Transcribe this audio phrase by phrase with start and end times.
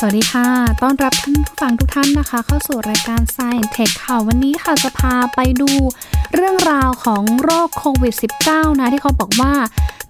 [0.00, 0.48] สวัสดีค่ะ
[0.82, 5.70] ต้อนรับท่านผู้ฟังทุกท่านนะคะ เข้าสู่รายการ Science Tech ค่ะ วันนี้ค่ะจะพาไปดู
[6.34, 8.14] เรื่องราวของโรคโควิด
[8.46, 9.52] -19 นะ ที่เขาบอกว่า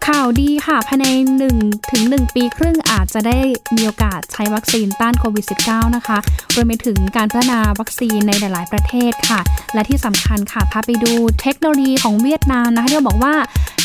[0.07, 1.07] ข่าวดีค่ะ ภายใน
[1.49, 3.39] 1ถึง1ปีครึ่งอาจจะได้
[3.77, 6.19] มีโอกาสใช้วัคซีนต้านโควิด -19 นะคะ
[6.55, 9.41] รวมไปถึงการพัฒนาวัคซีนในหลาย ๆ ประเทศค่ะ
[9.75, 13.35] และที่สำคัญค่ะ พาไปดูเทคโนโลยีของเวียดนามนะคะที่บอกว่า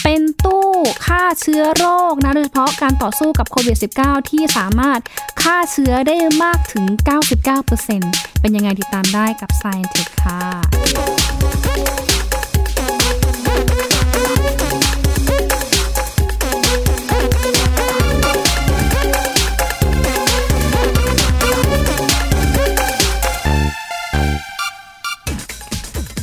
[0.03, 0.69] เป็นตู้
[1.05, 4.99] ฆ่าเชื้อโรคนะโดยเฉพาะการต่อสู้กับโควิด -19 ที่สามารถ
[5.41, 6.85] ฆ่าเชื้อได้มากถึง
[7.63, 11.02] 99%เป็นยังไงติดตามได้กับ Science Tech ค่ะ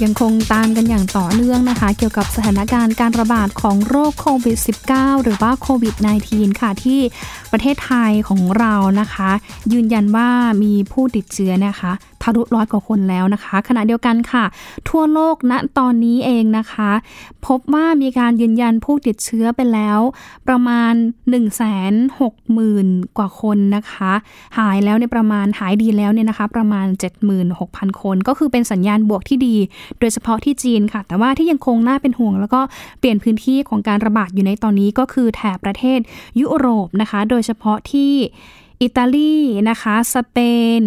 [0.05, 4.59] ยังคงตามกันอย่างต่อเนื่องนะคะ เกี่ยวกับสถานการณ์การระบาดของโรคโควิด
[4.91, 5.95] -19 หรือว่าโควิด
[6.29, 7.01] -19 ค่ะ ที่
[7.53, 9.30] ประเทศไทยของเรานะคะ
[9.73, 10.29] ยืนยันว่า
[10.63, 14.45] มีผู้ติดเชื้อนะคะ ทะลุร้อยกว่าคนแล้วนะคะ ขณะเดียวกันค่ะ
[14.88, 16.90] ทั่วโลกณนะตอนนี้เองนะคะ
[17.46, 20.01] พบว่ามีการยืนยันผู้ติดเชื้อไปแล้ว
[20.49, 20.93] ประมาณ
[21.30, 21.62] 1 6 0
[22.18, 22.30] 0 0
[22.80, 24.12] 0 กว่าคนนะคะ
[24.59, 26.87] หายแล้วในประมาณหายดีแล้วเนี่ยนะคะ ประมาณ
[27.45, 29.57] 76,000 คน ก็คือเป็นสัญญาณบวกที่ดี
[30.01, 32.60] โดยเฉพาะที่จีนค่ะ แต่ว่าที่ยังคงน่าเป็นห่วง แล้วก็
[32.99, 36.01] เปลี่ยนพื้นที่ของการระบาดอยู่ในตอนนี้ก็คือแถบประเทศ
[36.40, 38.12] ยุโรปนะคะ โดยเฉพาะที่
[38.82, 39.37] อิตาลี
[39.71, 40.38] นะคะ สเป
[40.80, 40.82] น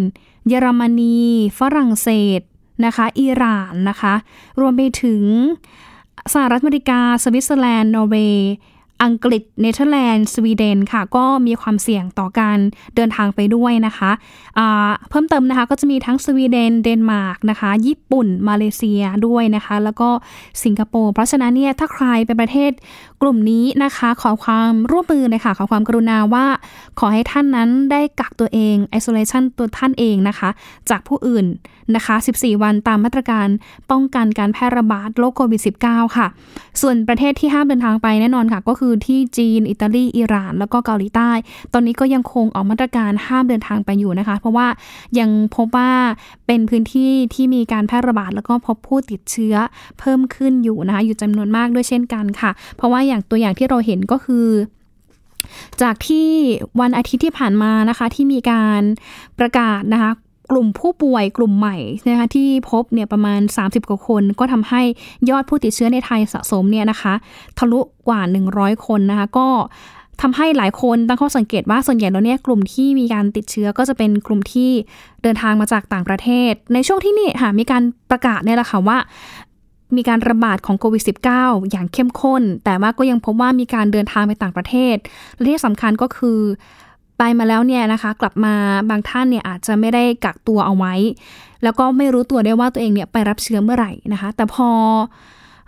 [0.47, 1.17] เยอรมนี
[1.59, 2.41] ฝรั่งเศส
[2.85, 4.13] นะคะอิหร่านนะคะ
[4.59, 5.23] รวมไปถึง
[6.33, 8.49] สหรัฐอเมริกา สวิตเซอร์แลนด์ นอร์เวย์
[9.03, 12.57] อังกฤษ เนเธอร์แลนด์ สวีเดนค่ะ ก็มีความเสี่ยงต่อการ
[12.95, 14.11] เดินทางไปด้วยนะคะ
[15.09, 20.09] เพิ่มเติมนะคะก็จะมีทั้งสวีเดน เดนมาร์กนะคะ ญี่ปุ่น มาเลเซียด้วยนะคะ แล้วก็
[20.63, 22.71] สิงคโปร์ เพราะฉะนั้นเนี่ยถ้าใครไปประเทศ
[23.25, 26.45] กลุ่มนี้นะคะขอความร่วมมือเลยค่ะขอความกรุณาว่า
[26.99, 30.49] ขอให้ท่านนั้นได้กักตัวเอง isolation ตัวท่านเองนะคะ
[30.89, 31.45] จากผู้อื่น
[31.95, 33.47] นะคะ 14 วันตามมาตรการ
[33.91, 36.27] ป้องกันการแพร่ระบาดโรคโควิด -19 ค่ะ
[36.81, 41.31] ส่วนประเทศที่ห้ามเดินทางไปแน่นอนค่ะ ก็คือที่จีน อิตาลี อิหร่าน แล้วก็เกาหลีใต้
[41.73, 44.67] ตอนนี้ก็ยังคงออกมาตรการห้ามเดินทางไปอยู่นะคะ เพราะว่า
[45.19, 45.91] ยังพบว่า
[46.47, 49.55] เป็นพื้นที่ที่มีการแพร่ระบาด แล้วก็พบผู้ติดเชื้อ
[49.99, 54.47] เพิ่มขึ้นอยู่นะคะ อยู่จำนวนมากด้วยเช่นกันค่ะ เพราะว่าอย่างตัวอย่างที่เราเห็นก็คือ
[55.81, 56.29] จากที่
[56.81, 58.81] วันอาทิตย์ที่ผ่านมานะคะที่มีการ
[59.39, 60.11] ประกาศนะคะ
[60.51, 61.77] กลุ่มผู้ป่วยกลุ่มใหม่
[62.09, 64.81] นะคะที่พบเนี่ยประมาณ 30 กว่าคน ก็ทำให้
[65.29, 67.13] ยอดผู้ติดเชื้อในไทยสะสมเนี่ยนะคะ
[67.57, 68.21] ทะลุกว่า
[68.53, 69.47] 100 คนนะคะก็
[70.21, 74.69] ทำให้หลายคนตั้งข้อสังเกตว่าส่วนใหญ่แล้วเนี่ยกลุ่มที่มีการติดเชื้อก็จะเป็นกลุ่มที่
[75.23, 78.97] เดินทางมาจากต่างประเทศ ในช่วงที่นี่ค่ะมีการประกาศเนี่ยแหละค่ะว่า
[79.97, 81.03] มีการระบาดของโควิด
[81.35, 84.95] -19 อย่างเข้มข้น แต่ว่าก็ยังพบว่ามีการเดินทางไปต่างประเทศ
[85.35, 86.39] และที่สำคัญก็คือ
[87.17, 88.53] ไปมาแล้วเนี่ยนะคะ กลับมา
[88.89, 90.93] บางท่านเนี่ยอาจจะไม่ได้กักตัวเอาไว้
[91.63, 94.69] แล้วก็ไม่รู้ตัวได้ว่าตัวเองเนี่ยไปรับเชื้อเมื่อไหร่นะคะ แต่พอ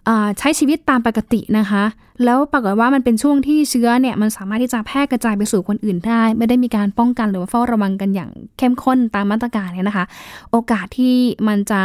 [0.08, 1.84] อใช้ชีวิตตามปกตินะคะ
[2.24, 10.06] แล้วปรากฏว่ามันเป็นช่วงที่เชื้อเนี่ยมันสามารถที่จะแพร่กระจายไปสู่คนอื่นได้ ไม่ได้มีการป้องกันหรือว่าเฝ้าระวังกันอย่างเข้มข้นตามมาตรการเนี่ยนะคะ
[10.52, 11.16] โอกาสที่
[11.48, 11.82] มันจะ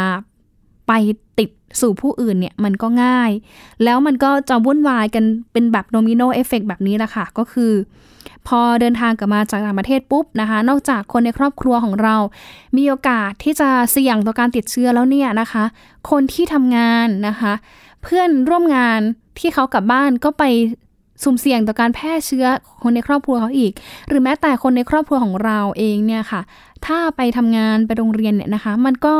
[0.93, 1.01] ไป
[1.39, 3.31] ติดสู่ผู้อื่นเนี่ยมันก็ง่าย
[3.85, 7.73] แล้วมันก็จะวุ่นวายกันเป็นแบบ domino effect แบบนี้แหละค่ะ ก็คือ
[8.49, 12.17] พอเดินทางกลับมาจากต่างประเทศปุ๊บนะคะ นอกจากคนในครอบครัวของเรา
[12.77, 15.65] มีโอกาสที่จะเสี่ยงต่อการติดเชื้อแล้วเนี่ยนะคะ
[16.11, 17.53] คนที่ทำงานนะคะ
[18.03, 19.01] เพื่อนร่วมงาน
[19.39, 20.45] ที่เขากลับบ้านก็ไป
[21.23, 22.47] สุ่มเสี่ยงต่อการแพร่เชื้อ
[22.83, 23.73] คนในครอบครัวเขาอีก
[24.09, 26.41] หรือแม้แต่คนในครอบครัวของเราเองเนี่ยค่ะ
[26.87, 29.17] ถ้าไปทำงานไปโรงเรียนเนี่ยนะคะ มันก็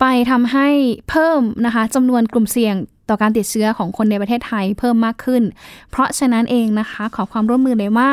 [0.00, 0.68] ไปทำให้
[1.10, 2.74] เพิ่มนะคะจำนวนกลุ่มเสี่ยง
[3.08, 5.42] ต่อการติดเชื้อของคนในประเทศไทยเพิ่มมากขึ้น
[5.90, 8.10] เพราะฉะนั้นเองนะคะ ขอความร่วมมือเลยว่า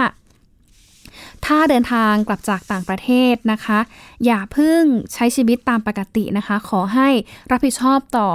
[1.45, 3.79] ถ้าเดินทางกลับจากต่างประเทศนะคะ
[4.25, 4.83] อย่าเพิ่ง
[5.13, 7.09] ใช้ชีวิตตามปกตินะคะ ขอให้
[7.51, 8.29] รับผิดชอบต่อ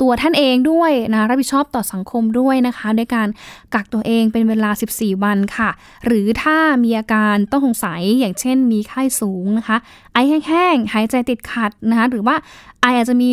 [0.00, 3.28] ตัวท่านเองด้วยนะรับผิดชอบต่อสังคมด้วยนะคะด้วยการ
[3.74, 5.70] กักตัวเองเป็นเวลา 14 วันค่ะ
[6.06, 9.76] หรือถ้ามีอาการต้องสงสัยอย่างเช่น มีไข้สูงนะคะ
[10.12, 10.18] ไอ
[10.48, 12.36] แห้งๆหายใจติดขัดนะคะหรือว่า
[12.80, 13.32] ไออาจจะมี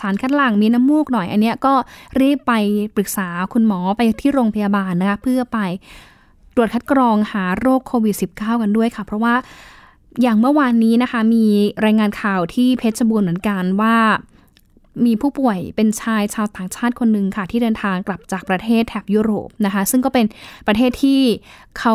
[0.00, 1.74] สารคัดหลั่งมีน้ำมูกหน่อย อันนี้ก็
[2.20, 2.52] รีบไป
[2.94, 5.58] ปรึกษาคุณหมอไปที่โรงพยาบาลนะคะเพื่อไป
[6.54, 9.34] ตรวจคัดกรองหาโรคโควิด -19 กันด้วยค่ะ เพราะว่า
[10.22, 11.44] อย่างเมื่อวานนี้นะคะ มี
[11.84, 13.96] รายงานข่าวที่เพชรบูรณ์เหมือนกันว่า
[15.06, 20.26] มีผู้ป่วยเป็นชายชาวต่างชาติคนหนึ่งค่ะ ที่เดินทางกลับจากประเทศแถบยุโรปนะคะ ซึ่งก็เป็น
[20.66, 21.20] ประเทศที่
[21.78, 21.94] เขา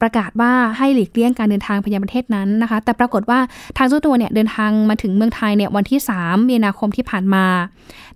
[0.00, 3.38] ประกาศว่าให้หลีกเลี่ยงการเดินทางไปยังประเทศนั้นนะคะ แต่ปรากฏว่า
[3.76, 7.46] ทางเจ้าตัวเนี่ยเดินทางมาถึงเมืองไทยเนี่ยวันที่ 3 มีนาคมที่ผ่านมา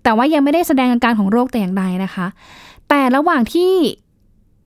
[0.02, 2.26] แต่ว่ายังไม่ได้แสดงอาการของโรคแต่อย่างใดนะคะ
[2.88, 3.72] แต่ระหว่างที่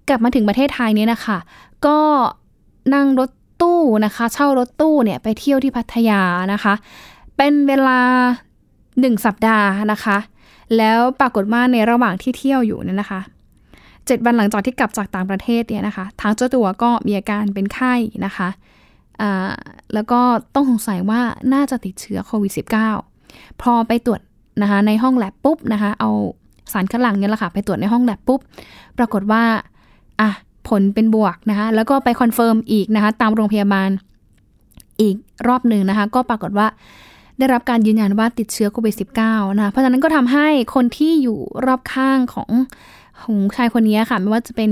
[0.09, 1.39] กลับมาถึงประเทศไทยเนี่ยนะคะ
[1.87, 1.99] ก็
[2.95, 3.31] นั่งรถ
[3.63, 6.21] ตู้นะคะ เช่ารถตู้เนี่ยไปเที่ยวที่พัทยา
[6.53, 6.75] นะคะ
[7.37, 8.01] เป็นเวลา
[9.01, 10.19] หนึ่งสัปดาห์นะคะ
[10.77, 13.21] แล้วปรากฏว่าในระหว่างที่เที่ยวอยู่เนี่ยนะคะ
[14.07, 17.95] เจ็ดวันหลังจากที่กลับจากต่างประเทศเนี่ยนะคะ ทางเจ้าตัวก็มีอาการเป็นไข้
[18.25, 18.49] นะคะ
[19.95, 20.21] แล้วก็
[20.55, 21.21] ต้องสงสัยว่า
[21.55, 22.53] น่าจะติดเชื้อโควิด
[23.07, 24.21] -19 พอไปตรวจ
[24.63, 26.11] นะคะในห้องแล็บปุ๊บนะคะ เอา
[26.73, 28.41] สารคัดหลั่งเนี่ยแหละค่ะ ไปตรวจในห้องแล็บปุ๊บ
[28.99, 29.43] ปรากฏว่า
[30.21, 30.31] อะ
[30.69, 33.91] ผลเป็นบวกนะคะ แล้วก็ไป confirm อีกนะคะ ตามโรงพยาบาล
[35.01, 35.17] อีก
[35.49, 36.67] รอบหนึ่งนะคะ ก็ปรากฏว่า
[37.39, 38.95] ได้รับการยืนยันว่าติดเชื้อโควิด
[39.27, 42.51] -19 นะเพราะฉะนั้นก็ทำให้คนที่อยู่รอบข้างของ
[43.23, 44.71] ของชายคนนี้ค่ะ ไม่ว่าจะเป็น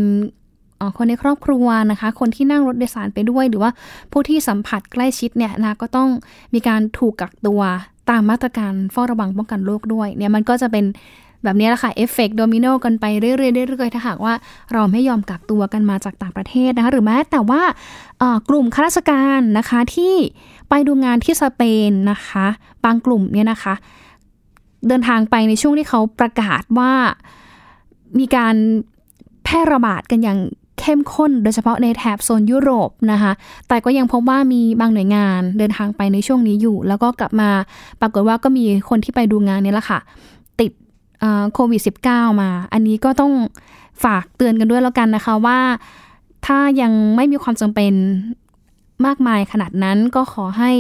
[0.97, 3.71] คนในครอบครัวนะคะ คนที่นั่งรถโดยสารไปด้วย หรือว่า
[4.13, 6.09] ผู้ที่สัมผัสใกล้ชิดเนี่ยนะก็ต้อง
[6.55, 7.63] มีการถูกกักตัว
[8.11, 10.85] ตามมาตรการเฝ้าระวังป้องกันโรคด้วยเนี่ยมันก็จะเป็น
[11.45, 14.35] แบบนี้แหละค่ะ effect domino กันไปเรื่อยๆเรื่อยๆถ้าหากว่า
[14.73, 17.63] เราไม่ยอมกักตัวกันมาจากต่างประเทศนะคะหรือแม้แต่ว่า
[18.49, 20.15] กลุ่มข้าราชการนะคะที่
[20.69, 22.47] ไปดูงานที่สเปนนะคะ
[22.85, 23.75] บางกลุ่มเนี่ยนะคะ
[24.89, 26.93] เดินทางไปในช่วงที่เขาประกาศว่า
[28.19, 28.55] มีการ
[29.45, 30.39] แพร่ระบาดกันอย่าง
[30.81, 33.33] เข้มข้นโดยเฉพาะในแถบโซนยุโรปนะคะ
[33.69, 37.51] แต่ก็ยังพบว่ามีบางหน่วยงานเดินทางไปในช่วงนี้อยู่ แล้วก็กลับมา
[38.01, 40.01] ปรากฏว่าก็มีคนที่ไปดูงานนี้แหละค่ะ
[41.55, 41.81] โควิด
[42.11, 43.33] -19 มา อันนี้ก็ต้อง
[44.05, 45.59] ฝากเตือนกันด้วยแล้วกันนะคะว่า
[46.47, 47.93] ถ้ายังไม่มีความจำเป็น
[49.07, 50.73] มากมายขนาดนั้นก็ขอให้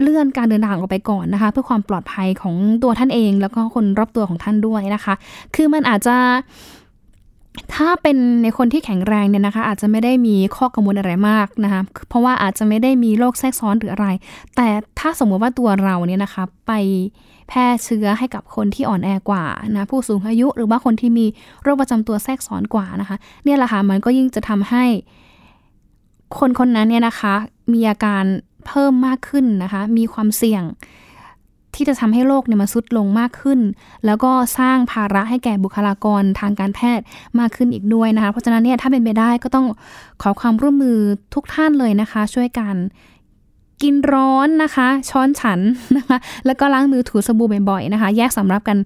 [0.00, 5.14] เลื่อนการเดินทางออกไปก่อนนะคะ เพื่อความปลอดภัยของตัวท่านเอง แล้วก็คนรอบตัวของท่านด้วยนะคะ
[5.54, 6.16] คือมันอาจจะ
[7.74, 14.06] ถ้าเป็นในคนที่แข็งแรงเนี่ยนะคะ อาจจะไม่ได้มีข้อกังวลอะไรมากนะคะเพราะว่าอาจจะไม่ได้มีโรคแทรกซ้อนหรืออะไร
[14.56, 14.68] แต่
[14.98, 16.72] ถ้าสมมติว่าตัวเราเนี่ยนะคะ ไป
[17.48, 19.44] แพร่เชื้อให้กับคนที่อ่อนแอกว่า
[19.76, 21.26] นะผู้สูงอายุหรือว่าคนที่มี
[21.62, 24.84] โรคประจำตัวแทรกซ้อนกว่านะคะ เนี่ยแหละค่ะมันก็ยิ่งจะทำให้
[26.38, 27.34] คนคนนั้นเนี่ยนะคะ
[27.72, 28.24] มีอาการ
[28.66, 30.62] เพิ่มมากขึ้นนะคะ มีความเสี่ยง
[31.78, 33.60] ที่จะทำให้โรคเนี่ยมาซุดลงมากขึ้น
[34.06, 37.04] แล้วก็สร้างภาระให้แก่บุคลากรทางการแพทย์
[37.38, 39.66] มากขึ้นอีกด้วยนะคะ เพราะฉะนั้นเนี่ยถ้าเป็นไปได้ก็ต้อง
[40.22, 40.98] ขอความร่วมมือ
[41.34, 42.74] ทุกท่านเลยนะคะ ช่วยกัน
[43.82, 45.60] กินร้อนนะคะ ช้อนฉัน
[45.98, 48.78] นะคะ แล้วก็ล้างมือถูสบู่บ่อยๆนะคะ แยกสำรับกัน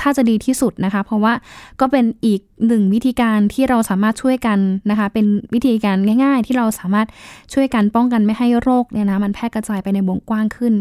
[0.00, 1.32] ถ้าจะดีที่สุดนะคะ เพราะว่า
[1.80, 4.58] ก็เป็นอีกหนึ่งวิธีการที่เราสามารถช่วยกัน
[4.90, 7.06] นะคะ เป็นวิธีการง่าย ๆ ที่เราสามารถ
[7.54, 10.74] ช่วยกันป้องกันไม่ให้โรคเนี่ยนะมันแพร่กระจายไปในวงกว้างขึ้น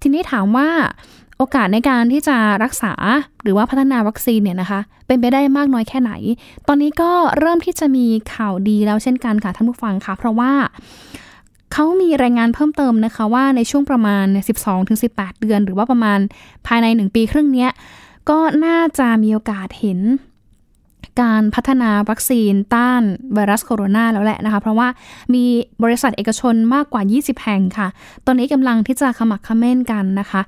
[0.00, 0.68] ทีนี้ถามว่า
[1.38, 2.92] โอกาสในการที่จะรักษา
[3.42, 6.12] หรือว่าพัฒนาวัคซีนเนี่ยนะคะ เป็นไปได้มากน้อยแค่ไหน
[6.68, 10.52] ตอนนี้ก็เริ่มที่จะมีข่าวดีแล้วเช่นกันค่ะท่านผู้ฟังค่ะ เพราะว่า
[11.72, 14.26] เขามีรายงานเพิ่มเติมนะคะว่าในช่วงประมาณ
[14.84, 16.18] 12-18 เดือน หรือว่าประมาณ
[16.66, 17.68] ภายใน 1 ปีครึ่งนี้
[18.30, 20.00] ก็น่าจะมีโอกาสเห็น
[21.22, 23.02] การพัฒนาวัคซีนต้าน
[23.34, 24.88] ไวรัสโคโรนาแล้วแหละนะคะ เพราะว่า
[25.34, 25.44] มี
[25.82, 27.88] บริษัทเอกชนมากกว่า 20 แห่งค่ะ
[28.26, 30.42] ตอนนี้กำลังที่จะขมักขม้นกันนะคะ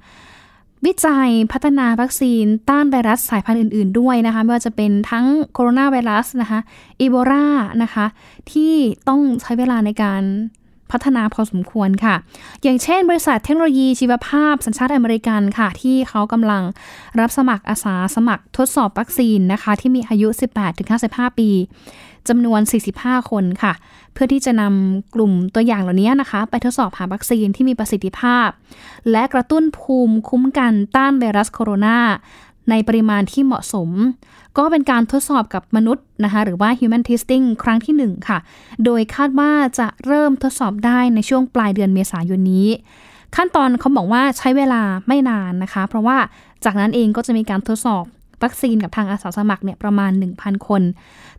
[0.86, 6.60] วิจัยพัฒนาวัคซีนต้านไวรัสสายพันธุ์อื่น ๆ ด้วยนะคะ ไม่ว่าจะเป็นทั้งโคโรนาไวรัสนะคะ
[7.00, 7.46] อีโบลา
[7.82, 8.06] นะคะ
[8.50, 8.72] ที่
[9.08, 10.22] ต้องใช้เวลาในการ
[10.92, 12.14] พัฒนาพอสมควรค่ะ
[12.62, 16.62] อย่างเช่น บริษัทเทคโนโลยีชีวภาพสัญชาติอเมริกันค่ะ ที่เขากำลัง
[17.20, 20.28] รับสมัครอาสาสมัครทดสอบวัคซีนนะคะ ที่มีอายุ
[20.82, 21.50] 18-55 ปี
[22.28, 22.60] จำนวน
[22.96, 23.72] 45 คนค่ะ
[24.12, 28.48] เพื่อที่จะนำกลุ่มตัวอย่างเหล่านี้นะคะ ไปทดสอบหาวัคซีนที่มีประสิทธิภาพ
[29.10, 31.98] และกระตุ้นภูมิคุ้มกันต้านไวรัสโคโรนา
[32.70, 33.88] ในปริมาณที่เหมาะสม
[34.58, 38.38] ก็เป็นการทดสอบกับมนุษย์นะคะหรือว่า human testing ครั้งที่ 1 ค่ะ
[38.84, 42.68] โดยคาดว่าจะเริ่มทดสอบได้ในช่วงปลายเดือนเมษายนนี้
[43.36, 46.16] ขั้นตอนเขาบอกว่าใช้เวลาไม่นานนะคะ เพราะว่า
[46.64, 48.04] จากนั้นเองก็จะมีการทดสอบ
[48.42, 50.82] วัคซีนกับทางอาสาสมัครเนี่ยประมาณ 1,000 คน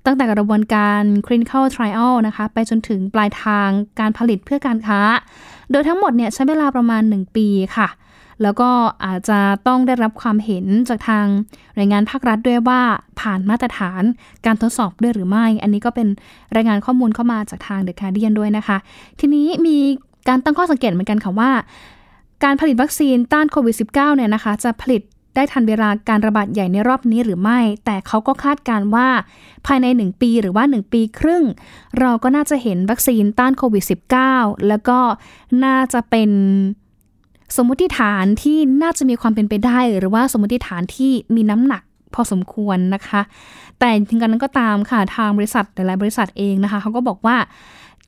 [0.05, 4.99] ตั้งแต่กระบวนการ clinical trial นะคะไปจนถึงปลายทางการผลิตเพื่อการค้า
[5.71, 7.87] โดยทั้งหมดเนี่ยใช้เวลาประมาณ 1 ปีค่ะ
[8.43, 8.69] แล้วก็
[9.05, 11.25] อาจจะต้องได้รับความเห็นจากทาง
[11.75, 12.81] หน่วยงานภาครัฐด้วยว่า
[13.19, 14.03] ผ่านมาตรฐาน
[14.45, 16.07] การทดสอบด้วยหรือไม่ อันนี้ก็เป็น
[16.55, 18.77] รายงานข้อมูลเข้ามาจากทางเดอะคาเดียนด้วยนะคะ
[19.19, 19.77] ทีนี้มี
[20.27, 21.51] การตั้งข้อสังเกตเหมือนกันค่ะว่า
[22.43, 25.01] การผลิตวัคซีนต้านโควิด -19 เนี่ยนะคะ จะผลิต
[25.35, 29.07] ได้ทันเวลาการระบาดใหญ่ในรอบนี้หรือไม่ แต่เขาก็คาดการว่า
[29.65, 31.43] ภายใน 1 ปีหรือว่า 1 ปีครึ่ง
[31.99, 33.83] เราก็น่าจะเห็นวัคซีนต้านโควิด
[34.25, 34.99] -19 แล้วก็
[35.65, 36.29] น่าจะเป็น
[37.55, 41.83] สมมติฐานที่น่าจะมีความเป็นไปได้ หรือว่าสมมติฐานที่มีน้ำหนัก
[42.13, 43.21] พอสมควรนะคะ
[43.79, 47.37] แต่ถึงกันนั้นก็ตามค่ะทางบริษัทหลายๆบริษัทเองนะคะเขาก็บอกว่า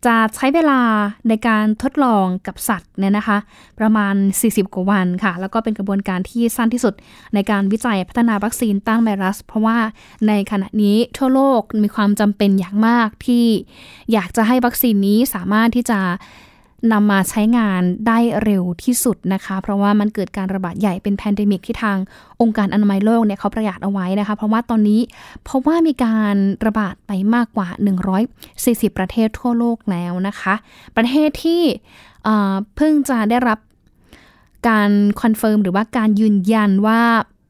[0.06, 0.82] จะใช้เวลา
[1.30, 3.38] ในการทดลองกับสัตว์เนี่ยนะคะ
[3.80, 4.16] ประมาณ
[4.46, 6.94] 40 กว่าวันค่ะ แล้วก็เป็นกระบวนการที่สั้นที่สุด
[7.34, 9.78] ในการวิจัยพัฒนาวัคซีนต้านไวรัส เพราะว่า
[10.28, 13.46] ในขณะนี้ทั่วโลกมีความจำเป็นอย่างมากที่
[14.14, 16.00] อยากจะให้วัคซีนนี้สามารถที่จะ
[16.94, 21.98] นำมาใช้งานได้เร็วที่สุดนะคะ เพราะว่ามันเกิดการระบาดใหญ่เป็น pandemic ที่ทาง
[22.42, 25.02] องค์การอนามัยโลกเนี่ยเขาประกาศเอาไว้นะคะ เพราะว่าตอนนี้
[25.44, 26.36] เพราะว่ามีการ
[26.68, 27.68] ระบาดไปมากกว่า
[28.34, 30.54] 140 ประเทศทั่วโลกแล้วนะคะ
[30.96, 31.62] ประเทศที่
[32.76, 33.60] เพิ่งจะได้รับ
[34.68, 37.02] การ confirm หรือว่าการยืนยันว่า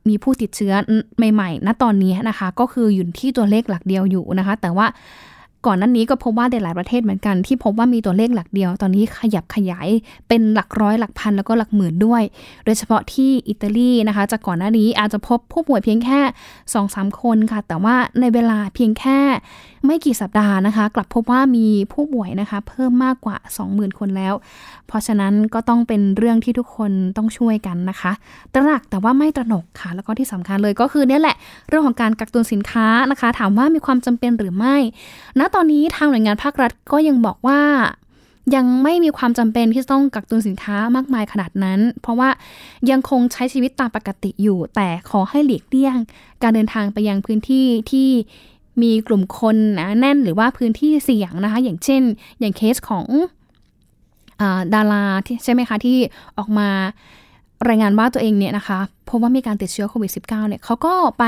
[0.10, 0.74] มีผู้ติดเชื้อ
[1.34, 4.88] ใหม่ๆ ณ ตอนนี้นะคะ ก็คืออยู่ที่ตัวเลขหลักเดียวอยู่นะคะ แต่ว่า
[5.66, 9.88] ก่อนนั้นนี้ก็พบว่าในหลายประเทศเหมือนกันที่พบว่ามีตัวเลขหลักเดียว ตอนนี้ขยับขยาย
[10.28, 12.24] เป็นหลักร้อยหลักพันแล้วก็หลักหมื่นด้วย
[12.66, 16.20] โดยเฉพาะที่อิตาลีนะคะจากก่อนหน้านี้อาจจะพบผู้ป่วยเพียงแค่
[16.50, 19.20] 2อสคนค่ะ แต่ว่าในเวลาเพียงแค่
[19.86, 23.38] ไม่กี่สัปดาห์นะคะ กลับพบว่ามีผู้ป่วยนะคะ เพิ่มมากกว่า
[23.68, 24.34] 20,000 คนแล้ว
[24.88, 28.12] เพราะฉะนั้นก็ต้องเป็นเรื่องที่ทุกคนต้องช่วยกันนะคะ
[28.54, 31.36] ตระหนักแต่ว่าไม่ตระหนกค่ะ แล้วก็ที่สำคัญเลยก็คือเนี่ยแหละ
[31.68, 34.76] เรื่องของการกักตุนสินค้านะคะ ถามว่ามีความจำเป็นหรือไม่
[35.40, 37.62] ณตอนนี้ทางหน่วยงานภาครัฐก็ยังบอกว่า
[38.56, 42.30] ยังไม่มีความจำเป็นที่ต้องกักตุนสินค้ามากมายขนาดนั้น เพราะว่า
[42.90, 45.96] ยังคงใช้ชีวิตตามปกติอยู่ แต่ขอให้หลีกเลี่ยง
[46.44, 48.10] การเดินทางไปยังพื้นที่ที่
[48.82, 52.02] มีกลุ่มคนนะแน่นหรือว่าพื้นที่เสี่ยงนะคะ อย่างเช่น
[52.40, 53.06] อย่างเคสของ
[54.42, 55.04] อดารา
[55.44, 55.98] ใช่ไหมคะที่
[56.38, 56.70] ออกมา
[57.68, 58.80] รายงานว่าตัวเองเนี่ยนะคะ
[59.10, 61.26] พบว่ามีการติดเชื้อโควิด -19 เนี่ยเขาก็ไป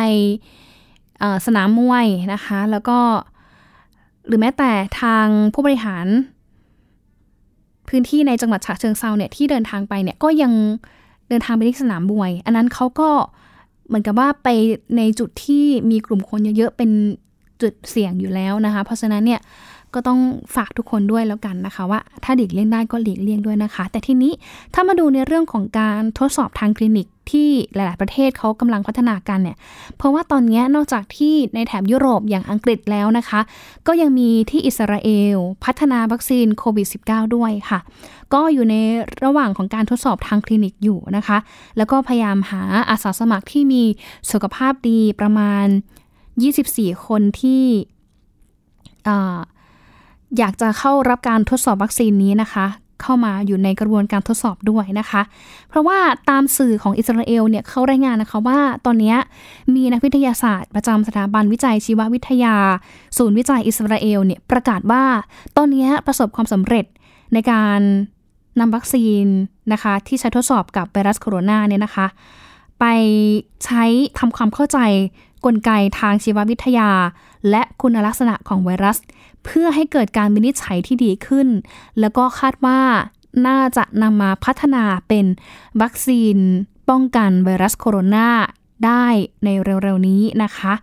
[1.46, 3.00] สนามมวยนะคะ แล้วก็
[4.28, 6.08] หรือแม้แต่ทางผู้บริหาร
[7.90, 10.54] พื้นที่ในจังหวัดฉะเชิงเซาเนี่ยที่เดินทางไปเนี่ยก็ยัง
[11.30, 13.10] เดินทางไปที่สนามมวย อันนั้นเขาก็
[13.88, 14.48] เหมือนกับว่าไป
[14.98, 16.92] ในจุดที่มีกลุ่มคนเยอะๆเป็น
[17.62, 19.42] จุดเสี่ยงอยู่แล้วนะคะ เพราะฉะนั้นเนี่ย
[19.96, 20.20] ก็ต้อง
[20.56, 24.34] ฝากทุกคนด้วยแล้วกันนะคะ ว่าถ้าหลีกเลี่ยงได้ก็หลีกเลี่ยงด้วยนะคะ แต่ทีนี้
[24.74, 29.58] ถ้ามาดูในเรื่องของการทดสอบทางคลินิกที่หลาย ๆ ประเทศเขากำลังพัฒนากันเนี่ย
[29.98, 33.40] เพราะว่าตอนนี้นอกจากที่ในแถบยุโรปอย่างอังกฤษแล้วนะคะ
[33.88, 37.80] ก็ยังมีที่อิสราเอล พัฒนาวัคซีนโควิด -19 ด้วยค่ะ
[38.34, 38.76] ก็อยู่ใน
[39.24, 41.38] ระหว่างของการทดสอบทางคลินิกอยู่นะคะ
[41.78, 43.84] แล้วก็พยายามหาอาสาสมัครที่มี
[44.32, 45.66] สุขภาพดีประมาณ
[46.46, 47.64] 24 คนที่
[50.38, 52.68] อยากจะเข้ารับการทดสอบวัคซีนนี้นะคะ
[53.02, 55.22] เข้ามาอยู่ในกระบวนการทดสอบด้วยนะคะ
[55.70, 59.16] เพราะว่าตามสื่อของอิสราเอลเนี่ยเขารายงานนะคะว่าตอนนี้
[59.76, 62.56] มีนักวิทยาศาสตร์ประจำสถาบันวิจัยชีววิทยา
[63.18, 65.04] ศูนย์วิจัยอิสราเอลเนี่ยประกาศว่า
[65.58, 66.86] ตอนนี้ประสบความสำเร็จ
[67.34, 67.80] ในการ
[68.60, 69.26] นำวัคซีน
[69.74, 72.08] นะคะที่ใช้ทดสอบกับไวรัสโคโรนาเนี่ยนะคะ
[72.80, 72.86] ไป
[73.66, 73.84] ใช้
[74.20, 74.80] ทำความเข้าใจ
[75.46, 76.92] กลไกทางชีววิทยา
[77.50, 78.98] และคุณลักษณะของไวรัส
[79.46, 81.48] เพื่อให้เกิดการวินิจฉัยที่ดีขึ้น
[82.00, 82.80] แล้วก็คาดว่า
[83.48, 85.26] น่าจะนำมาพัฒนาเป็น
[85.82, 86.38] วัคซีน
[86.90, 88.30] ป้องกันไวรัสโคโรนา
[88.86, 89.06] ได้
[89.44, 90.74] ในเร็วๆนี้นะคะ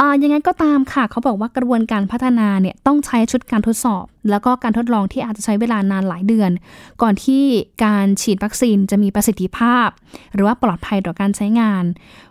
[0.00, 6.50] อยังไงก็ตามค่ะ เขาบอกว่ากระบวนการพัฒนาเนี่ยต้องใช้ชุดการทดสอบ แล้วก็การทดลองที่อาจจะใช้เวลานานหลายเดือน
[7.02, 7.44] ก่อนที่
[7.84, 9.88] การฉีดวัคซีนจะมีประสิทธิภาพ
[10.34, 11.84] หรือว่าปลอดภัยต่อการใช้งาน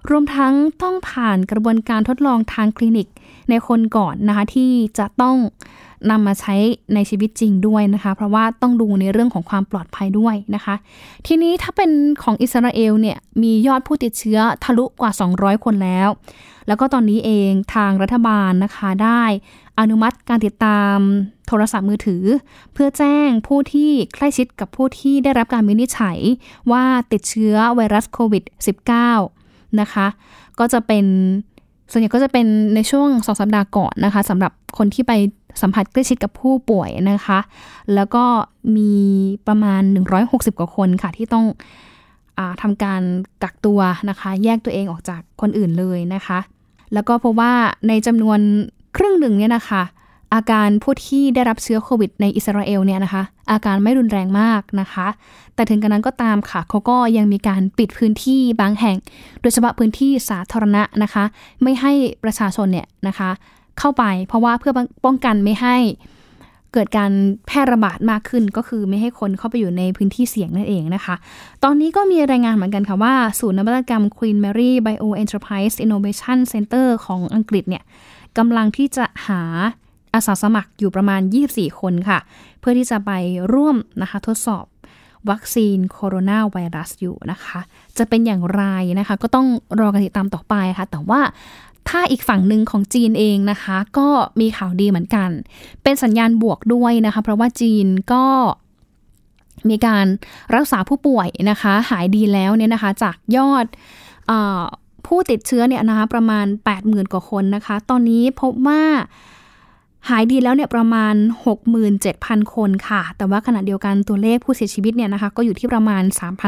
[0.10, 3.08] รวมทั้งต้องผ่านกระบวนการทดลองทางคลินิก
[3.50, 5.38] ในคนก่อนนะคะที่จะต้อง
[6.12, 6.56] นำมาใช้
[6.94, 10.76] ในชีวิตจริงด้วยนะคะ เพราะว่าต้องดูในเรื่องของความปลอดภัยด้วยนะคะ
[11.28, 11.92] ทีนี้ถ้าเป็น
[12.24, 16.10] ของอิสราเอลเนี่ยมียอดผู้ติดเชื้อทะลุกว่า 200 คนแล้ว
[16.68, 19.24] แล้วก็ตอนนี้เองทางรัฐบาลนะคะได้
[19.80, 20.98] อนุมัติการติดตาม
[21.48, 22.24] โทรศัพท์มือถือ
[22.74, 26.18] เพื่อแจ้งผู้ที่ใกล้ชิดกับผู้ที่ได้รับการวินิจฉัย
[26.72, 28.44] ว่าติดเชื้อไวรัสโควิด
[29.12, 30.08] -19 นะคะ
[30.60, 31.06] ก็จะเป็น
[31.94, 35.14] ส่วนใหญ่ก็จะเป็นในช่วงสองสัปดาห์ก่อนนะคะสำหรับคนที่ไป
[35.62, 37.40] สัมผัสใกล้ชิดกับผู้ป่วยนะคะ
[37.96, 38.24] แล้วก็
[38.78, 38.92] มี
[39.48, 39.82] ประมาณ
[40.22, 41.46] 160 กว่าคนค่ะ ที่ต้อง
[42.38, 43.02] อทำการ
[43.44, 46.40] กักตัวนะคะ แยกตัวเองออกจากคนอื่นเลยนะคะ
[46.94, 47.54] แล้วก็พบว่า
[47.88, 48.40] ในจำนวน
[48.98, 49.84] ครึ่งหนึ่งเนี่ยนะคะ
[50.34, 55.08] อาการผู้ที่ได้รับเชื้อโควิดในอิสราเอลเนี่ยนะคะ อาการไม่รุนแรงมากนะคะ
[55.56, 58.98] แต่ถึงกระนั้นก็ตามค่ะเขาก็ยังมีการปิดพื้นที่บางแห่ง
[59.42, 61.24] โดยเฉพาะพื้นที่สาธารณะนะคะ
[61.64, 61.92] ไม่ให้
[62.24, 63.30] ประชาชนเนี่ยนะคะ
[63.80, 64.74] เข้าไปเพราะว่าเพื่อ
[65.06, 65.78] ป้องกันไม่ให้
[66.74, 67.12] เกิดการ
[67.48, 71.16] แพร่ระบาดมากขึ้นก็คือไม่ให้คนเข้าไปอยู่ในพื้นที่เสี่ยงนั่นเองนะคะ
[71.64, 77.84] ตอนนี้ก็มีรายงานเหมือนกันค่ะว่า ศูนย์นวัตกรรม Queen Mary Bio Enterprise Innovation Center ของอังกฤษเนี่ย
[78.38, 79.42] กำลังที่จะหา
[80.14, 82.20] อาสาสมัครอยู่ประมาณ 24 คนค่ะ
[82.60, 83.12] เพื่อที่จะไป
[83.54, 84.66] ร่วมนะคะทดสอบ
[85.30, 87.60] วัคซีนโคโรนาไวรัสอยู่นะคะ
[87.98, 88.64] จะเป็นอย่างไร
[89.00, 89.48] นะคะ ก็ต้อง
[89.80, 91.22] รอกันติดตามต่อไปค่ะ แต่ว่า
[91.90, 94.08] ถ้าอีกฝั่งหนึ่งของจีนเองนะคะ ก็
[94.40, 95.30] มีข่าวดีเหมือนกัน
[95.84, 98.26] เป็นสัญญาณบวกด้วยนะคะ เพราะว่าจีนก็
[99.70, 100.06] มีการ
[100.56, 103.66] รักษาผู้ป่วยนะคะ หายดีแล้วเนี่ยนะคะ จากยอด
[104.32, 104.34] อ
[105.08, 106.46] ผู้ติดเชื้อเนี่ยนะคะประมาณ
[106.80, 108.84] 80,000 กว่าคนนะคะ ตอนนี้พบว่า
[110.10, 111.16] หายดีแล้วเนี่ยประมาณ
[111.84, 116.04] 67,000 คนค่ะ แต่ว่าขณะเดียวกันตัวเลขผู้เสียชีวิตเนี่ยนะคะก็อยู่ที่ประมาณ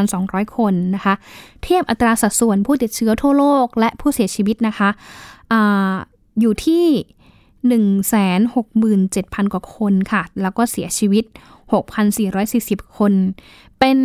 [0.06, 1.14] 3,200 คนนะคะ
[1.64, 4.90] เทียบอัตราสัดส่วนผู้ติดเชื้อทั่วโลกและผู้เสียชีวิตนะคะ
[5.52, 5.54] อ
[6.42, 6.86] อยู่ที่
[8.64, 11.24] 167,000 กว่าคนค่ะ แล้วก็เสียชีวิต
[12.12, 13.14] 6,440 คน
[13.80, 13.98] เป็น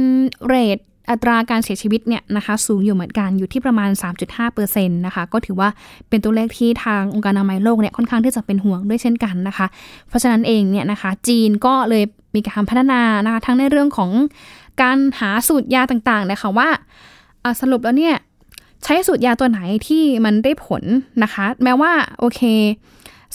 [0.47, 0.79] เรท
[1.11, 3.91] อัตราการเสียชีวิตเนี่ยนะคะสูงอยู่เหมือนกันอยู่ที่ประมาณ
[4.39, 5.69] 3.5%นะคะก็ถือว่า
[6.09, 9.67] เป็นตัวเลขที่ทางองค์การอนามัยโลกเนี่ยค่อนข้างที่จะเป็นห่วงด้วยเช่นกันนะคะ
[10.09, 14.11] เพราะฉะนั้นเองเนี่ยนะคะจีนก็เลยมีการพัฒนานะคะทั้งในเรื่องของ
[14.83, 16.69] การหาสูตรยาต่างๆนะคะว่า
[17.61, 18.17] สรุปแล้วเนี่ย
[18.85, 20.83] ใช้สูตรยาตัวไหนที่มันได้ผล
[21.23, 22.41] นะคะ แม้ว่าโอเค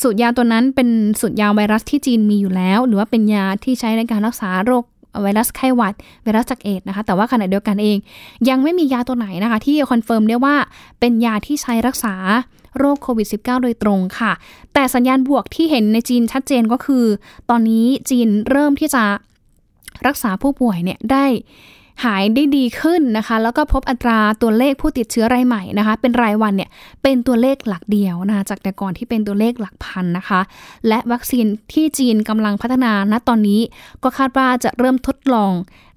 [0.01, 0.89] สูตรยาตัวนั้นเป็น
[1.20, 4.84] สูตรยาไวรัสที่จีนมีอยู่แล้ว หรือว่าเป็นยาที่ใช้ในการรักษาโรค
[5.22, 5.93] ไวรัสไข้หวัด
[6.24, 7.98] ไวรัสจากเอดส์นะคะ แต่ว่าขณะเดียวกันเอง
[8.50, 10.55] ยังไม่มียาตัวไหนนะคะ ที่ confirm ได้ว่า
[11.00, 12.13] เป็นยาที่ใช้รักษา
[12.77, 14.31] โรคโควิด -19 โดยตรงค่ะ
[14.74, 17.05] แต่สัญญาณบวกที่เห็นในจีนชัดเจนก็คือ
[17.50, 19.03] ตอนนี้จีนเริ่มที่จะ
[20.07, 21.25] รักษาผู้ป่วยเนี่ยได้
[22.04, 26.70] หายได้ดีขึ้นนะคะ แล้วก็พบอัตราตัวเลขผู้ติดเชื้อรายใหม่นะคะ เป็นรายวันเนี่ย
[27.04, 30.42] เป็นตัวเลขหลักเดียวนะจากแต่ก่อนที่เป็นตัวเลขหลักพันนะคะ
[30.88, 33.62] และวัคซีนที่จีนกำลังพัฒนาณตอนนี้
[34.04, 35.52] ก็คาดว่าจะเริ่มทดลอง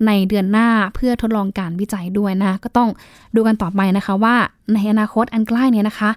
[0.07, 2.89] ในเดือนหน้าเพื่อทดลองการวิจัยด้วยนะ ก็ต้อง
[3.35, 4.37] ดูกันต่อไปนะคะว่า
[4.75, 6.11] ในอนาคตอันใกล้เนี่ยนะคะ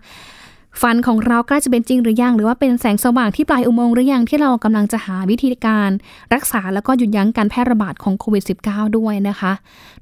[0.81, 5.89] ฝันของเราใกล้จะเป็นจริงหรือยัง หรือว่าเป็นแสงสว่างที่ปลายอุโมงค์หรือยังที่เรากำลังจะหาวิธีการ
[6.33, 9.51] รักษาแล้วก็หยุดยั้งการแพร่ระบาดของโควิด -19 ด้วยนะคะ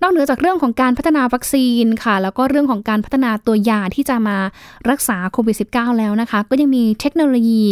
[0.02, 4.38] นอกเหนือจากเรื่องของการพัฒนาวัคซีนค่ะ แล้วก็เรื่องของการพัฒนาตัวยาที่จะมา
[4.90, 7.64] รักษาโควิด -19 แล้วนะคะ ก็ยังมีเทคโนโลยี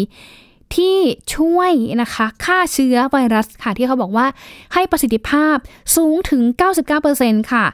[0.75, 0.97] ที่
[1.36, 1.71] ช่วย
[2.01, 4.25] นะคะฆ่าเชื้อไวรัสค่ะ ที่เขาบอกว่า
[4.74, 5.55] ให้ประสิทธิภาพ
[5.95, 6.41] สูงถึง
[6.97, 7.65] 99%ค่ะ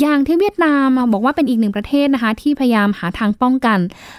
[0.00, 3.78] อย่างที่เวียดนามบอกว่าเป็นอีกหนึ่งประเทศนะคะ ที่พยายามหาทางป้องกัน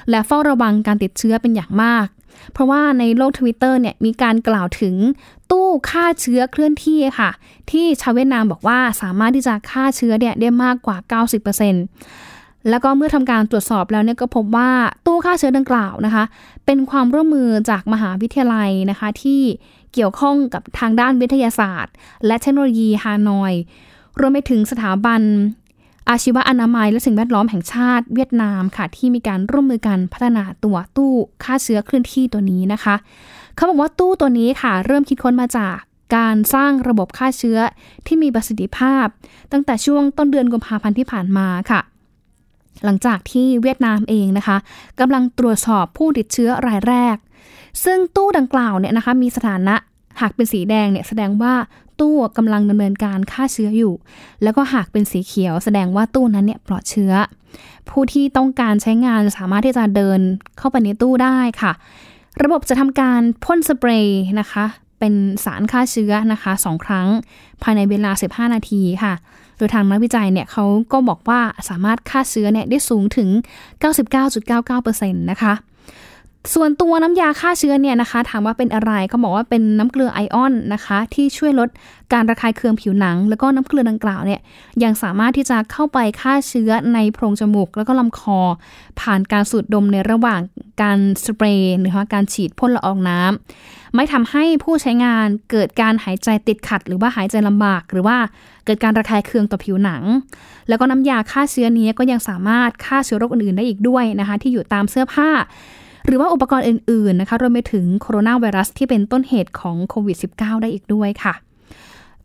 [0.09, 2.07] และเฝ้าระวังการติดเชื้อเป็นอย่างมาก
[2.53, 4.95] เพราะว่าในโลกทวิตเตอร์เนี่ยมีการกล่าวถึง
[5.51, 7.29] ตู้ฆ่าเชื้อเคลื่อนที่ค่ะ
[7.71, 12.32] ที่ชาวเวียดนามบอกว่าสามารถที่จะฆ่าเชื้อเนี่ยได้มากกว่า 90%
[12.69, 14.69] แล้วก็เมื่อทำการตรวจสอบแล้วเนี่ยก็พบว่า
[15.05, 16.23] ตู้ฆ่าเชื้อดังกล่าวนะคะ
[16.65, 19.41] เป็นความร่วมมือจากมหาวิทยาลัยนะคะ ที่
[19.93, 21.93] เกี่ยวข้องกับทางด้านวิทยาศาสตร์
[22.25, 23.53] และเทคโนโลยีฮานอย
[24.19, 25.21] รวมไปถึงสถาบัน
[26.09, 32.95] อาชีวะอนามัย และสิ่งแวดล้อมแห่งชาติเวียดนามค่ะ ที่มีการร่วมมือกันพัฒนาตัวตู้ฆ่าเชื้อเคลื่อนที่ตัวนี้นะคะ
[33.55, 35.77] เขาบอกว่าตู้ตัวนี้ค่ะ เริ่มคิดค้นมาจาก
[36.15, 37.59] การสร้างระบบฆ่าเชื้อ
[38.07, 39.05] ที่มีประสิทธิภาพ
[39.51, 41.81] ตั้งแต่ช่วงต้นเดือนกุมภาพันธ์ที่ผ่านมาค่ะ
[42.85, 44.57] หลังจากที่เวียดนามเองนะคะ
[44.99, 47.15] กำลังตรวจสอบผู้ติดเชื้อรายแรก
[47.83, 49.75] ซึ่งตู้ดังกล่าวเนี่ยนะคะมีสถานะ
[50.21, 51.53] หากเป็นสีแดงเนี่ยแสดงว่า
[51.99, 53.93] ตู้กำลังดำเนินการฆ่าเชื้ออยู่
[54.43, 57.13] แล้วก็หากเป็นสีเขียว แสดงว่าตู้นั้นเนี่ยปลอดเชื้อ
[57.89, 60.19] ผู้ที่ต้องการใช้งานสามารถที่จะเดิน
[60.57, 61.71] เข้าไปในตู้ได้ค่ะ
[62.43, 64.65] ระบบจะทำการพ่นสเปรย์นะคะ
[64.99, 65.13] เป็น
[65.45, 67.07] สารฆ่าเชื้อนะคะสองครั้ง
[67.63, 69.13] ภายในเวลา 15 นาทีค่ะ
[69.57, 73.29] โดยทางนักวิจัยเนี่ยเขาก็บอกว่าสามารถฆ่าเชื้อเนี่ยได้สูงถึง
[74.11, 75.53] 99.99%นะคะ
[76.53, 81.69] ส่วนตัวน้ำยาฆ่าเชื้อเนี่ยนะคะ ถามว่าเป็นอะไรเขาบอกว่าเป็นน้ำเกลือไอออนนะคะ ที่ช่วยลด
[82.13, 84.39] การระคายเคืองผิวหนัง แล้วก็น้ำเกลือดังกล่าวเนี่ย
[84.83, 88.39] ยังสามารถที่จะเข้าไปฆ่าเชื้อในโพรงจมูก แล้วก็ลำคอ
[88.99, 90.39] ผ่านการสูดดมในระหว่าง
[90.81, 98.17] การสเปรย์หรือว่าการฉีดพ่นละอองน้ำไม่ทำให้ผู้ใช้งานเกิดการหายใจติดขัด หรือว่าหายใจลำบาก หรือว่า
[98.65, 100.03] เกิดการระคายเคืองต่อผิวหนัง
[100.69, 105.29] แล้วก็น้ำยาฆ่าเชื้อนี้ก็ยังสามารถฆ่าเชื้อโรคอื่นๆได้อีกด้วยนะคะ ที่อยู่ตามเสื้อผ้า
[106.05, 111.33] หรือว่าอุปกรณ์อื่นๆนะคะรวมไปถึงโคโรนาไวรัสที่เป็นต้นเหตุของโควิด -19 ได้อีกด้วยค่ะ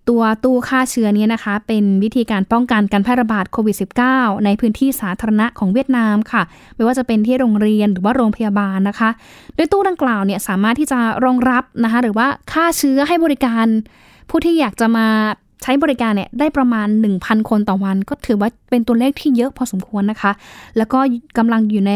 [0.08, 3.76] ตัวตู้ฆ่าเชื้อนี้นะคะ เป็นวิธีการป้องกันการแพร่ระบาดโควิด
[4.10, 6.42] -19 ในพื้นที่สาธารณะของเวียดนามค่ะ
[6.76, 9.10] ไม่ว่าจะเป็นที่โรงเรียนหรือว่าโรงพยาบาลนะคะ
[9.54, 13.66] โดยตู้ดังกล่าวเนี่ยสามารถที่จะรองรับนะคะหรือว่าฆ่าเชื้อให้บริการ
[14.30, 15.08] ผู้ที่อยากจะมา
[15.62, 20.32] ใช้บริการเนี่ยได้ประมาณ 1,000 คนต่อวัน ก็ถือว่าเป็นตัวเลขที่เยอะพอสมควรนะคะ
[20.76, 20.98] แล้วก็
[21.38, 21.92] กำลังอยู่ใน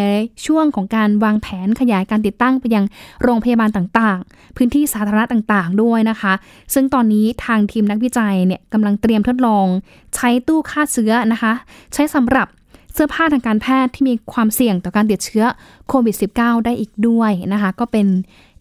[0.47, 2.85] ช่วงของการวางแผนขยายการติดตั้งไปยัง
[3.23, 6.33] โรงพยาบาลต่างๆ พื้นที่สาธารณะต่างๆ ด้วยนะคะ
[6.75, 9.67] ซึ่งตอนนี้ทางทีมนักวิจัยเนี่ยกำลังเตรียมทดลอง
[10.15, 11.53] ใช้ตู้ฆ่าเชื้อนะคะ
[11.95, 12.49] ใช้สำหรับ
[12.95, 15.45] เสื้อผ้าทางการแพทย์ที่มีความเสี่ยงต่อการติดเชื้อ
[15.89, 18.07] โควิด -19 ได้อีกด้วยนะคะ ก็เป็น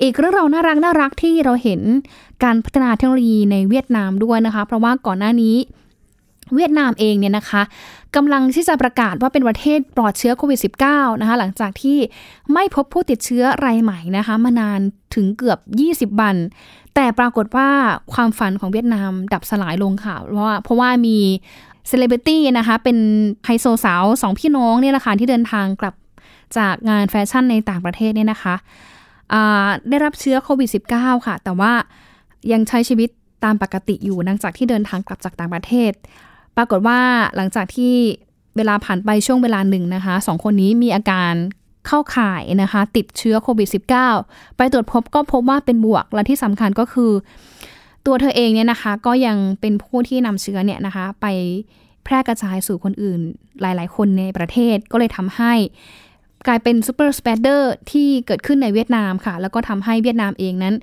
[0.01, 1.81] อีกเรื่องราวน่ารักน่ารักที่เราเห็น
[2.43, 5.55] การพัฒนาเทคโนโลยีในเวียดนามด้วยนะคะ เพราะว่าก่อนหน้านี้
[6.55, 7.61] เวียดนามเองเนี่ยนะคะ
[8.15, 10.59] กำลังที่จะประกาศว่าเป็นประเทศปลอดเชื้อโควิด
[10.89, 11.97] -19 นะคะหลังจากที่
[12.53, 14.79] ไม่พบผู้ติดเชื้อรายใหม่นะคะมานาน
[15.15, 15.59] ถึงเกือบ
[16.13, 16.35] 20 วัน
[16.95, 17.69] แต่ปรากฏว่า
[18.13, 21.17] ความฝันของเวียดนามดับสลายลงค่ะเพราะว่าเพราะว่ามี
[21.87, 22.97] เซเลบริตี้นะคะเป็น
[23.45, 25.95] ไฮโซสาวสองพี่น้องเนี่ยแหละค่ะที่เดินทางกลับ
[26.57, 28.55] จากงานแฟชั่นในต่างประเทศเนี่ยนะคะ
[29.89, 31.73] ได้รับเชื้อโควิด -19 ค่ะ แต่ว่า
[32.51, 33.09] ยังใช้ชีวิต
[33.43, 35.91] ตามปกติอยู่หลังจากที่เดินทางกลับจากต่างประเทศ
[36.57, 36.99] ปรากฏว่า
[37.35, 37.93] หลังจากที่
[38.57, 41.33] เวลาผ่านไปช่วงเวลาหนึ่งนะคะสองคนนี้มีอาการ
[41.87, 43.67] เข้าข่ายนะคะ ติดเชื้อโควิด
[44.13, 47.11] -19 ไปตรวจพบก็พบว่าเป็นบวก และที่สำคัญก็คือ
[48.05, 51.25] ตัวเธอเองเนี่ยนะคะ ก็ยังเป็นผู้ที่นำเชื้อเนี่ยนะคะ ไป
[52.03, 53.19] แพร่กระจายสู่คนอื่น
[53.61, 55.53] หลาย ๆ คนในประเทศก็เลยทำให้
[56.47, 60.75] กลายเป็น super spreader ที่เกิดขึ้นในเวียดนามค่ะ แล้วก็ทำให้เวียดนามเองนั้น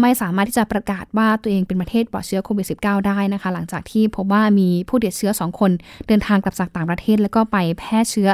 [0.00, 5.70] ไม่สามารถที่จะประกาศว่าตัวเองเป็นประเทศปลอดเชื้อโควิด -19 ได้นะคะ หลังจากที่พบว่ามีผู้ติดเชื้อ 2 คน
[6.06, 8.28] เดินทางกลับจากต่างประเทศ แล้วก็ไปแพร่เชื้อ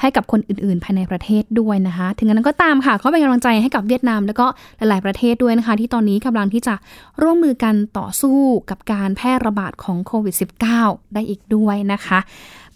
[0.00, 6.74] ให้กับคนอื่นๆ ภายในประเทศด้วยนะคะ ถึงกระนั้นก็ตามค่ะขอเป็นกำลังใจให้กับเวียดนาม แล้วก็หลาย ๆประเทศด้วยนะคะ ที่ตอนนี้กำลังที่จะ
[7.22, 8.38] ร่วมมือกันต่อสู้
[8.70, 10.34] กับการแพร่ระบาดของโควิด
[10.74, 12.18] -19 ได้อีกด้วยนะคะ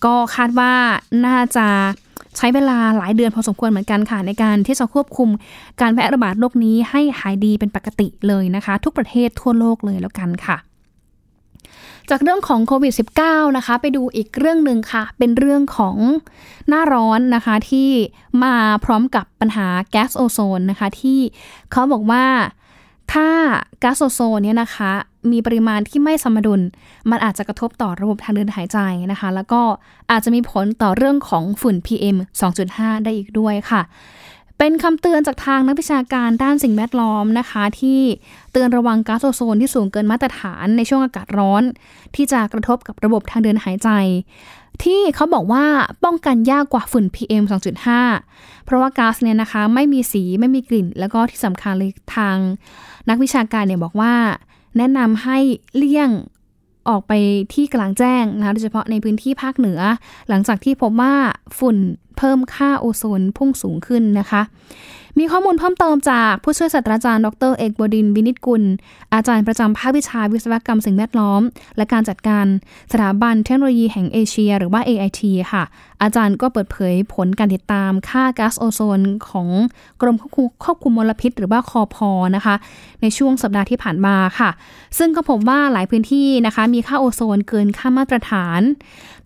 [0.04, 0.72] ก็คาดว่า
[1.26, 1.66] น่าจะ
[2.36, 5.28] ใช้เวลาหลายเดือนพอสมควรเหมือนกันค่ะ ในการที่จะควบคุม
[5.80, 10.56] การแพร่ระบาดโรคนี้ให้หายดีเป็นปกติเลยนะคะ ทุกประเทศทั่วโลกเลยแล้วกันค่ะ
[12.10, 12.92] จากเรื่องของโควิด
[13.24, 15.96] -19 นะคะ ไปดูอีกเรื่องหนึ่งค่ะ เป็นเรื่องของ
[16.68, 17.88] หน้าร้อนนะคะที่
[18.44, 21.18] มาพร้อมกับปัญหาแก๊สโอโซนนะคะ ที่
[21.72, 22.24] เขาบอกว่า
[23.12, 23.28] ถ้า
[23.82, 24.92] ก๊าซโอโซนเนี่ยนะคะ
[25.32, 26.60] มีปริมาณที่ไม่สมดุล
[27.10, 28.78] มันอาจจะกระทบต่อระบบทางเดินหายใจ
[29.12, 29.62] นะคะ แล้วก็
[30.10, 32.16] อาจจะมีผลต่อเรื่องของฝุ่น PM
[32.60, 33.82] 2.5 ได้อีกด้วยค่ะ
[34.58, 38.00] เป็นคำเตือนจากทางนักวิชาการด้านสิ่งแวดล้อมนะคะ ที่
[38.52, 41.62] เตือนระวังก๊าซโอโซนที่สูงเกินมาตรฐานในช่วงอากาศร้อน
[42.14, 43.88] ที่จะกระทบกับระบบทางเดินหายใจ
[44.84, 45.64] ที่เขาบอกว่า
[46.04, 47.44] ป้องกันยากกว่าฝุ่น PM
[48.04, 52.36] 2.5 เพราะว่าก๊าซเนี่ยนะคะไม่มีสีไม่มีกลิ่น แล้วก็ที่สำคัญเลยทาง
[53.08, 54.14] นักวิชาการเนี่ยบอกว่า
[54.78, 55.38] แนะนำให้
[55.76, 56.10] เลี่ยง
[56.88, 57.12] ออกไป
[57.54, 59.80] ที่กลางแจ้งนะโดยเฉพาะในพื้นที่ภาคเหนือ
[60.28, 61.14] หลังจากที่พบว่า
[61.58, 61.76] ฝุ่น
[62.18, 64.42] เพิ่มค่าโอโซนพุ่งสูงขึ้นนะคะ
[65.20, 68.62] มีข้อมูลเพิ่มเติมจากผู้ช่วยศาสตราจารย์ ดรเอกบดินวินิตกุล
[69.14, 71.42] อาจารย์ประจำภาควิชาวิศวกรรมสิ่งแวดล้อม
[71.76, 72.46] และการจัดการ
[72.92, 75.20] สถาบันเทคโนโลยีแห่งเอเชีย หรือว่า AIT
[75.52, 75.64] ค่ะ
[76.02, 79.48] อาจารย์ก็เปิดเผยผลการติดตามค่าก๊าซโอโซนของ
[80.00, 80.16] กรม
[80.64, 82.54] ควบคุมมลพิษ หรือว่าคอพอนะคะ
[83.02, 84.50] ในช่วงสัปดาห์ที่ผ่านมาค่ะ
[84.98, 88.60] ซึ่งก็พบว่าหลายพื้นที่นะคะ มีค่าโอโซนเกินค่ามาตรฐาน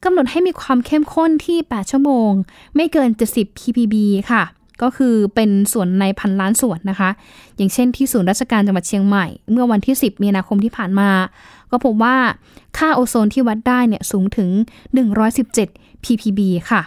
[0.04, 2.30] กำหนดให้มีความเข้มข้นที่ 8 ชั่วโมง
[2.76, 3.94] ไม่เกิน 70 ppb
[4.30, 4.42] ค่ะ
[4.82, 7.10] ก็คือเป็นส่วนในพันล้านส่วนนะคะ
[7.56, 11.10] อย่างเช่นที่ศูนย์ราชการจังหวัดเชียงใหม่ เมื่อวันที่ 10 มีนาคมที่ผ่านมา
[11.70, 12.16] ก็พบว่า
[12.78, 14.50] ค่าโอโซนที่วัดได้เนี่ยสูงถึง
[15.28, 16.82] 117 ppb ค่ะ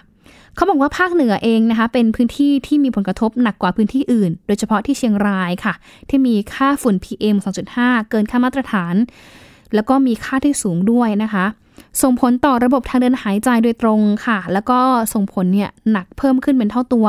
[0.56, 5.74] เขาบอกว่าภาคเหนือเองนะคะ เป็นพื้นที่ที่มีผลกระทบหนักกว่าพื้นที่อื่น โดยเฉพาะที่เชียงรายค่ะ
[6.10, 7.36] ที่มีค่าฝุ่น PM
[7.74, 8.96] 2.5 เกินค่ามาตรฐาน
[9.76, 11.46] แล้วก็มีค่าที่สูงด้วยนะคะ
[12.02, 14.80] ส่งผลต่อระบบทางเดินหายใจโดยตรงค่ะ แล้วก็
[15.14, 17.08] ส่งผลเนี่ยหนักเพิ่มขึ้นเป็นเท่าตัว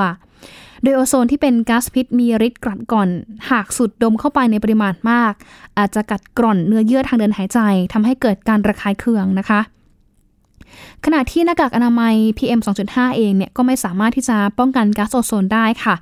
[0.82, 3.08] โดยโอโซนที่เป็นก๊าซพิษมีฤทธิ์กรัดก่อน
[3.50, 5.32] หากสูดดมเข้าไปในปริมาณมาก
[5.78, 7.58] อาจจะกัดกร่อนเนื้อเยื่อทางเดินหายใจ
[7.92, 9.60] ทำให้เกิดการระคายเคืองนะคะ
[11.04, 15.94] ขณะที่หน้ากากอนามัย PM 2.5 เองเนี่ยก็ไม่สามารถที่จะป้องกันก๊าซโอโซนได้ค่ะ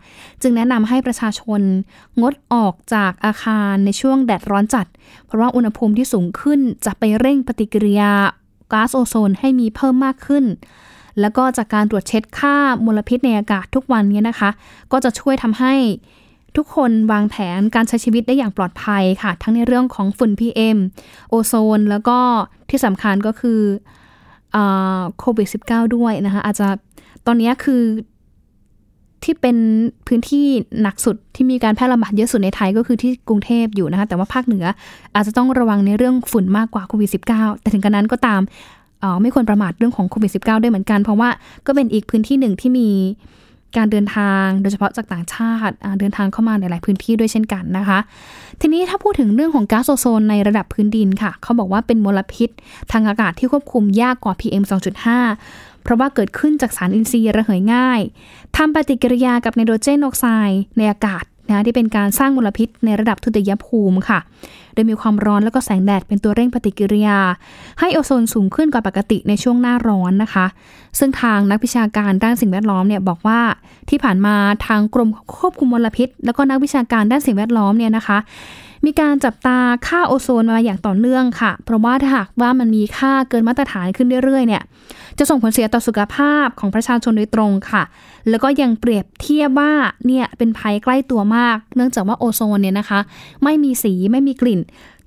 [0.43, 1.61] จึงแนะนำให้ประชาชน
[2.21, 4.87] งดออกจากอาคารในช่วงแดดร้อนจัด
[5.27, 8.13] เพราะว่าอุณหภูมิที่สูงขึ้นจะไปเร่งปฏิกิริยา
[8.73, 10.45] ก๊าซโอโซนให้มีเพิ่มมากขึ้น
[11.21, 12.57] แล้วก็จากการตรวจเช็ดค่า
[12.87, 14.51] มลพิษในอากาศทุกวันนี้นะคะ
[14.93, 15.75] ก็จะช่วยทำให้
[16.57, 20.79] ทุกคนวางแผนการใช้ชีวิตได้อย่างปลอดภัยค่ะ ทั้งในเรื่องของฝุ่น PM
[21.31, 22.19] โอโซน แล้วก็
[22.71, 23.61] ที่สำคัญก็คือ
[25.19, 26.69] โควิด -19 ด้วยนะคะ อาจจะ
[27.27, 27.83] ตอนนี้คือ
[29.25, 29.57] ที่เป็น
[30.07, 30.47] พื้นที่
[30.83, 34.65] หนักสุดที่มีการแพร่ระบาดเยอะสุดในไทยก็คือที่กรุงเทพอยู่นะคะ แต่ว่าภาคเหนือ
[35.15, 38.41] อาจจะต้องระวังในเรื่องฝุ่นมากกว่าโควิด -19 แต่ถึงกระนั้นก็ตาม
[39.23, 41.29] ไม่ควรประมาทเรื่องของโควิด -19 ด้วยเหมือนกัน เพราะว่า
[41.67, 42.89] ก็เป็นอีกพื้นที่หนึ่งที่มี
[43.77, 47.99] การเดินทางโดยเฉพาะจากต่างชาติเดินทางเข้ามาในหลายพื้นที่ด้วยเช่นกันนะคะ
[48.61, 52.51] ทีนี้ถ้าพูดถึงเรื่องของก๊าซโอโซนในระดับพื้นดินค่ะ เขาบอกว่าเป็นมลพิษ
[52.93, 54.65] ทางอากาศที่ควบคุมยากกว่า PM
[55.23, 58.01] 2.5 เพราะว่าเกิดขึ้นจากสารอินทรีย์ระเหยง่าย
[58.57, 64.19] ทำปฏิกิริยากับไนโตรเจนออกไซด์ในอากาศ นะที่เป็นการสร้างมลพิษในระดับทุติยภูมิค่ะ
[64.75, 67.19] โดยมีความร้อนแล้วก็แสงแดดเป็นตัวเร่งปฏิกิริยา
[67.81, 70.47] ให้โอโซนสูงขึ้นกว่าปกติในช่วงหน้าร้อนนะคะ
[70.99, 73.41] ซึ่งทางนักวิชาการด้านสิ่งแวดล้อมเนี่ยบอกว่า
[73.91, 74.35] ที่ผ่านมา
[74.67, 78.19] ทางกรมควบคุมมลพิษ แล้วก็นักวิชาการด้านสิ่งแวดล้อมเนี่ยนะคะ
[78.87, 84.63] มีการจับตาค่าโอโซนมาอย่างต่อเนื่องค่ะ เพราะว่าถ้าหากว่ามันมีค่าเกินมาตรฐานขึ้นเรื่อยๆเนี่ย
[85.19, 87.83] จะส่งผลเสียต่อสุขภาพของประชาชนโดยตรงค่ะ
[88.29, 89.73] แล้วก็ยังเปรียบเทียบว่า
[90.07, 93.01] เนี่ยเป็นภัยใกล้ตัวมาก เนื่องจากว่าโอโซนเนี่ยนะคะ
[93.45, 94.61] ไม่มีสีไม่มีกลิ่น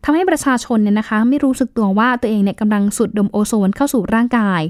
[0.04, 4.62] ทำให้ประชาชนเนี่ยนะคะ ไม่รู้สึกตัวว่าตัวเองเนี่ยกำลังสูดดมโอโซนเข้าสู่ร่างกาย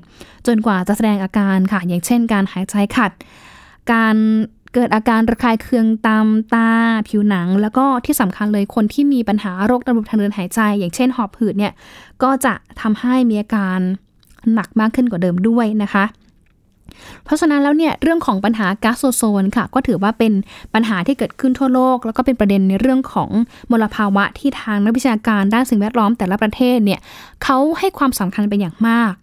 [0.48, 3.12] จนกว่าจะแสดงอาการค่ะ อย่างเช่น การหายใจขัด
[3.91, 4.15] การ
[4.76, 6.70] เกิดอาการระคายเคืองตามตา
[7.08, 11.74] ผิวหนัง แล้วก็ที่สำคัญเลยคนที่มีปัญหาโรคระบบทางเดินหายใจ อย่างเช่นหอบหืดเนี่ย
[12.24, 13.80] ก็จะทำให้มีอาการ
[14.54, 16.06] หนักมากขึ้นกว่าเดิมด้วยนะคะ
[17.24, 20.34] เพราะฉะนั้นแล้วเนี่ยเรื่องของปัญหาก๊าซโอโซนค่ะ ก็ถือว่าเป็น
[20.74, 23.30] ปัญหาที่เกิดขึ้นทั่วโลก แล้วก็เป็นประเด็นในเรื่องของ
[23.72, 27.00] มลภาวะที่ทางนักวิชาการด้านสิ่งแวดล้อมแต่ละประเทศเนี่ย
[27.44, 29.14] เขาให้ความสำคัญเป็นอย่างมาก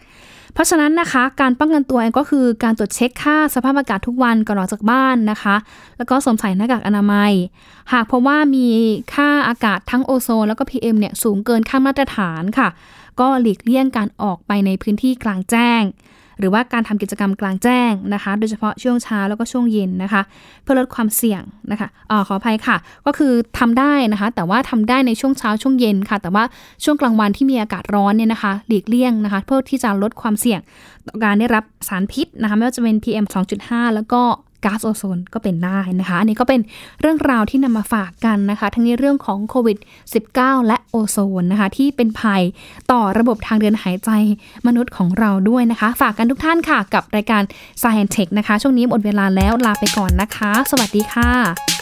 [0.54, 5.56] เพราะฉะนั้นนะคะการป้องกันตัวเองก็คือการตรวจเช็คค่าสภาพอากาศทุกวันก่อนออกจากบ้านนะคะ
[5.98, 7.32] แล้วก็สวมใส่หน้ากากอนามัย
[7.92, 8.68] หากพบว่ามี
[9.14, 12.68] ค่าอากาศทั้งโอโซนแล้วก็ PM เนี่ยสูงเกินค่ามาตรฐานค่ะ
[13.20, 15.82] ก็หลีกเลี่ยงการออกไปในพื้นที่กลางแจ้ง
[16.38, 20.22] หรือว่าการทำกิจกรรมกลางแจ้งนะคะ โดยเฉพาะช่วงเช้าแล้วก็ช่วงเย็นนะคะ
[20.62, 26.44] เพื่อลดความเสี่ยงนะคะออขออภัยค่ะ ก็คือทำได้นะคะ แต่ว่าทำได้ในช่วงเช้าช่วงเย็นค่ะ แต่ว่า
[26.84, 30.60] ช่วงกลางวันที่มีอากาศร้อนเนี่ยนะคะหลีกเลี่ยงนะคะ เพื่อที่จะลดความเสี่ยง
[31.06, 33.26] ต่อการได้รับสารพิษนะคะไม่ว่าจะเป็น PM
[33.60, 34.22] 2.5 แล้วก็
[34.64, 36.60] ก๊าซโอโซนก็เป็นได้นะคะ อันนี้ก็เป็น
[37.00, 39.78] เรื่องราวที่นำมาฝากกันนะคะ ทั้งในเรื่องของโควิด
[40.22, 42.42] -19 และโอโซนนะคะ ที่เป็นภัย
[42.92, 44.10] ต่อระบบทางเดินหายใจ
[44.66, 47.42] มนุษย์ของเราด้วยนะคะ ฝากกันทุกท่านค่ะกับรายการ
[47.82, 51.81] Science Tech นะคะ ช่วงนี้หมดเวลาแล้วลาไปก่อนนะคะ สวัสดีค่ะ